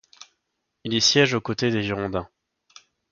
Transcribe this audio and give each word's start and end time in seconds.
Il 0.83 0.95
y 0.95 0.99
siège 0.99 1.35
aux 1.35 1.41
côtés 1.41 1.69
des 1.69 1.83
Girondins. 1.83 2.27